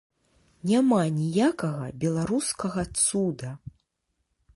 [0.69, 3.51] Няма ніякага беларускага цуда.